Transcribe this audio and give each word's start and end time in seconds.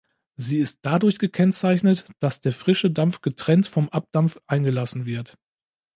Sie 0.35 0.57
ist 0.57 0.79
dadurch 0.81 1.19
gekennzeichnet, 1.19 2.07
dass 2.17 2.41
der 2.41 2.53
frische 2.53 2.89
Dampf 2.89 3.21
getrennt 3.21 3.67
vom 3.67 3.87
Abdampf 3.89 4.39
eingelassen 4.47 5.05
wird. 5.05 5.37